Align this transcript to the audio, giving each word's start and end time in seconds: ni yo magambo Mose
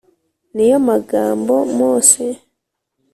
ni 0.55 0.65
yo 0.71 0.77
magambo 0.89 1.53
Mose 1.77 2.23